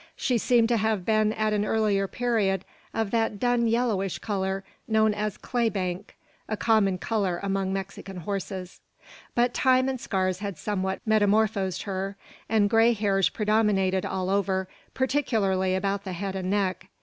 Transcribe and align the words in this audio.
She 0.15 0.39
seemed 0.39 0.67
to 0.69 0.77
have 0.77 1.05
been 1.05 1.31
at 1.33 1.53
an 1.53 1.63
earlier 1.63 2.07
period 2.07 2.65
of 2.91 3.11
that 3.11 3.39
dun 3.39 3.67
yellowish 3.67 4.17
colour 4.17 4.63
known 4.87 5.13
as 5.13 5.37
"clay 5.37 5.69
bank," 5.69 6.15
a 6.49 6.57
common 6.57 6.97
colour 6.97 7.39
among 7.43 7.71
Mexican 7.71 8.17
horses; 8.17 8.81
but 9.35 9.53
time 9.53 9.87
and 9.87 10.01
scars 10.01 10.39
had 10.39 10.57
somewhat 10.57 11.01
metamorphosed 11.05 11.83
her, 11.83 12.17
and 12.49 12.67
grey 12.67 12.93
hairs 12.93 13.29
predominated 13.29 14.03
all 14.03 14.31
over, 14.31 14.67
particularly 14.95 15.75
about 15.75 16.03
the 16.03 16.13
head 16.13 16.35
and 16.35 16.49
neck. 16.49 16.87